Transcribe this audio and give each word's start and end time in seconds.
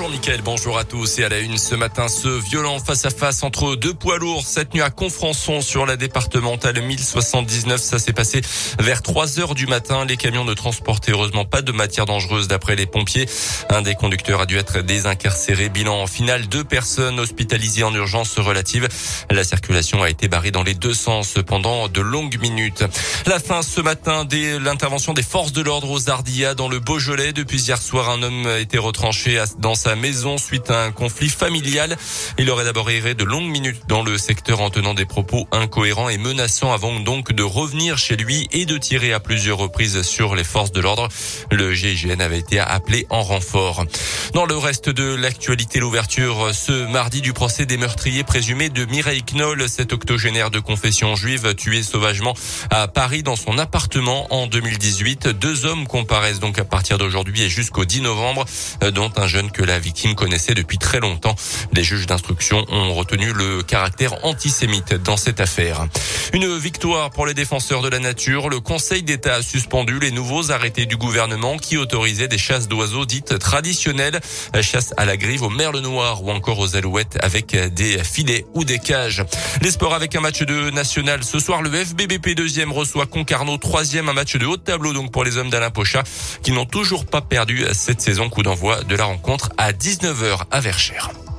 Bonjour 0.00 0.14
Mickaël, 0.14 0.40
bonjour 0.42 0.78
à 0.78 0.84
tous. 0.84 1.18
Et 1.18 1.24
à 1.24 1.28
la 1.28 1.40
une 1.40 1.58
ce 1.58 1.74
matin 1.74 2.08
ce 2.08 2.26
violent 2.26 2.78
face 2.78 3.04
à 3.04 3.10
face 3.10 3.42
entre 3.42 3.76
deux 3.76 3.92
poids 3.92 4.16
lourds. 4.16 4.46
Cette 4.46 4.72
nuit 4.72 4.80
à 4.80 4.88
Confrançon 4.88 5.60
sur 5.60 5.84
la 5.84 5.98
départementale 5.98 6.80
1079 6.80 7.78
ça 7.78 7.98
s'est 7.98 8.14
passé 8.14 8.40
vers 8.78 9.02
3 9.02 9.40
heures 9.40 9.54
du 9.54 9.66
matin. 9.66 10.06
Les 10.06 10.16
camions 10.16 10.46
ne 10.46 10.54
transportaient 10.54 11.12
heureusement 11.12 11.44
pas 11.44 11.60
de 11.60 11.70
matière 11.70 12.06
dangereuse 12.06 12.48
d'après 12.48 12.76
les 12.76 12.86
pompiers. 12.86 13.28
Un 13.68 13.82
des 13.82 13.94
conducteurs 13.94 14.40
a 14.40 14.46
dû 14.46 14.56
être 14.56 14.80
désincarcéré. 14.80 15.68
Bilan 15.68 16.00
en 16.00 16.06
finale 16.06 16.46
deux 16.48 16.64
personnes 16.64 17.20
hospitalisées 17.20 17.84
en 17.84 17.94
urgence 17.94 18.38
relative 18.38 18.88
la 19.30 19.44
circulation 19.44 20.02
a 20.02 20.08
été 20.08 20.28
barrée 20.28 20.50
dans 20.50 20.62
les 20.62 20.74
deux 20.74 20.94
sens 20.94 21.34
pendant 21.46 21.88
de 21.88 22.00
longues 22.00 22.40
minutes. 22.40 22.84
La 23.26 23.38
fin 23.38 23.60
ce 23.60 23.82
matin 23.82 24.24
dès 24.24 24.58
l'intervention 24.58 25.12
des 25.12 25.22
forces 25.22 25.52
de 25.52 25.60
l'ordre 25.60 25.90
aux 25.90 26.08
Ardillas 26.08 26.54
dans 26.54 26.68
le 26.68 26.78
Beaujolais. 26.78 27.34
Depuis 27.34 27.60
hier 27.60 27.82
soir 27.82 28.08
un 28.08 28.22
homme 28.22 28.46
a 28.46 28.60
été 28.60 28.78
retranché 28.78 29.42
dans 29.58 29.74
sa 29.74 29.89
maison 29.96 30.38
suite 30.38 30.70
à 30.70 30.84
un 30.84 30.92
conflit 30.92 31.28
familial. 31.28 31.96
Il 32.38 32.50
aurait 32.50 32.64
d'abord 32.64 32.90
erré 32.90 33.14
de 33.14 33.24
longues 33.24 33.50
minutes 33.50 33.82
dans 33.88 34.02
le 34.02 34.18
secteur 34.18 34.60
en 34.60 34.70
tenant 34.70 34.94
des 34.94 35.06
propos 35.06 35.48
incohérents 35.52 36.08
et 36.08 36.18
menaçants 36.18 36.72
avant 36.72 37.00
donc 37.00 37.32
de 37.32 37.42
revenir 37.42 37.98
chez 37.98 38.16
lui 38.16 38.48
et 38.52 38.66
de 38.66 38.78
tirer 38.78 39.12
à 39.12 39.20
plusieurs 39.20 39.58
reprises 39.58 40.02
sur 40.02 40.34
les 40.34 40.44
forces 40.44 40.72
de 40.72 40.80
l'ordre. 40.80 41.08
Le 41.50 41.74
GIGN 41.74 42.20
avait 42.20 42.38
été 42.38 42.58
appelé 42.58 43.06
en 43.10 43.22
renfort. 43.22 43.84
Dans 44.34 44.46
le 44.46 44.56
reste 44.56 44.88
de 44.88 45.14
l'actualité, 45.14 45.80
l'ouverture 45.80 46.50
ce 46.54 46.86
mardi 46.86 47.20
du 47.20 47.32
procès 47.32 47.66
des 47.66 47.76
meurtriers 47.76 48.24
présumés 48.24 48.68
de 48.68 48.84
Mireille 48.84 49.22
Knoll, 49.22 49.68
cette 49.68 49.92
octogénaire 49.92 50.50
de 50.50 50.60
confession 50.60 51.16
juive 51.16 51.54
tuée 51.54 51.82
sauvagement 51.82 52.34
à 52.70 52.86
Paris 52.86 53.22
dans 53.22 53.36
son 53.36 53.58
appartement 53.58 54.32
en 54.32 54.46
2018. 54.46 55.28
Deux 55.28 55.64
hommes 55.64 55.86
comparaissent 55.86 56.40
donc 56.40 56.58
à 56.58 56.64
partir 56.64 56.98
d'aujourd'hui 56.98 57.42
et 57.42 57.48
jusqu'au 57.48 57.84
10 57.84 58.02
novembre, 58.02 58.44
dont 58.92 59.10
un 59.16 59.26
jeune 59.26 59.50
que 59.50 59.62
la 59.62 59.78
victime 59.80 60.14
connaissait 60.14 60.54
depuis 60.54 60.78
très 60.78 61.00
longtemps. 61.00 61.34
Les 61.72 61.82
juges 61.82 62.06
d'instruction 62.06 62.64
ont 62.68 62.94
retenu 62.94 63.32
le 63.32 63.62
caractère 63.62 64.24
antisémite 64.24 64.94
dans 64.94 65.16
cette 65.16 65.40
affaire. 65.40 65.86
Une 66.32 66.56
victoire 66.58 67.10
pour 67.10 67.26
les 67.26 67.34
défenseurs 67.34 67.82
de 67.82 67.88
la 67.88 67.98
nature. 67.98 68.48
Le 68.48 68.60
Conseil 68.60 69.02
d'État 69.02 69.36
a 69.36 69.42
suspendu 69.42 69.98
les 69.98 70.10
nouveaux 70.10 70.50
arrêtés 70.50 70.86
du 70.86 70.96
gouvernement 70.96 71.56
qui 71.56 71.76
autorisaient 71.76 72.28
des 72.28 72.38
chasses 72.38 72.68
d'oiseaux 72.68 73.06
dites 73.06 73.38
traditionnelles, 73.38 74.20
chasse 74.62 74.94
à 74.96 75.04
la 75.04 75.16
grive, 75.16 75.42
au 75.42 75.50
merle 75.50 75.80
noir 75.80 76.22
ou 76.22 76.30
encore 76.30 76.58
aux 76.58 76.76
alouettes 76.76 77.18
avec 77.22 77.56
des 77.74 78.02
filets 78.04 78.46
ou 78.54 78.64
des 78.64 78.78
cages. 78.78 79.24
Les 79.62 79.70
sports 79.70 79.94
avec 79.94 80.14
un 80.14 80.20
match 80.20 80.42
de 80.42 80.70
national 80.70 81.24
ce 81.24 81.38
soir. 81.38 81.62
Le 81.62 81.70
FBBP 81.70 82.34
deuxième 82.36 82.72
reçoit 82.72 83.06
Concarneau 83.06 83.56
troisième, 83.56 84.08
un 84.08 84.12
match 84.12 84.36
de 84.36 84.46
haut 84.46 84.56
tableau 84.56 84.92
donc 84.92 85.12
pour 85.12 85.24
les 85.24 85.36
hommes 85.36 85.50
d'Alain 85.50 85.70
Pocha 85.70 86.02
qui 86.42 86.52
n'ont 86.52 86.66
toujours 86.66 87.06
pas 87.06 87.20
perdu 87.20 87.64
cette 87.72 88.00
saison. 88.00 88.28
Coup 88.28 88.42
d'envoi 88.42 88.82
de 88.84 88.94
la 88.94 89.04
rencontre 89.04 89.50
à 89.70 89.72
19h 89.72 90.46
à 90.50 90.58
Verchères. 90.58 91.29